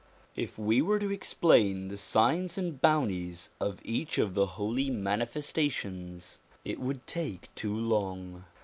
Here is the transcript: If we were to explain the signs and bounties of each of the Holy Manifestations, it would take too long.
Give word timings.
If 0.35 0.57
we 0.57 0.81
were 0.81 0.97
to 0.97 1.11
explain 1.11 1.89
the 1.89 1.95
signs 1.95 2.57
and 2.57 2.81
bounties 2.81 3.51
of 3.59 3.81
each 3.85 4.17
of 4.17 4.33
the 4.33 4.47
Holy 4.57 4.89
Manifestations, 4.89 6.39
it 6.65 6.79
would 6.79 7.05
take 7.05 7.53
too 7.53 7.75
long. 7.77 8.45